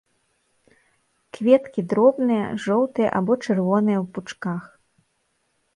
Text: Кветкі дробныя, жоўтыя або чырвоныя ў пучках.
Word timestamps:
Кветкі 1.37 1.81
дробныя, 1.91 2.47
жоўтыя 2.65 3.09
або 3.21 3.33
чырвоныя 3.45 3.97
ў 4.03 4.05
пучках. 4.19 4.63